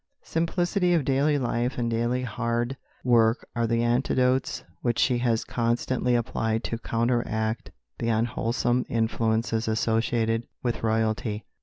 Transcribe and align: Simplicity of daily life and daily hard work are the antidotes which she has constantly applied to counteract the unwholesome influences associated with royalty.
Simplicity 0.23 0.95
of 0.95 1.05
daily 1.05 1.37
life 1.37 1.77
and 1.77 1.87
daily 1.87 2.23
hard 2.23 2.75
work 3.03 3.47
are 3.55 3.67
the 3.67 3.83
antidotes 3.83 4.63
which 4.81 4.97
she 4.97 5.19
has 5.19 5.43
constantly 5.43 6.15
applied 6.15 6.63
to 6.63 6.79
counteract 6.79 7.69
the 7.99 8.09
unwholesome 8.09 8.83
influences 8.89 9.67
associated 9.67 10.47
with 10.63 10.81
royalty. 10.81 11.45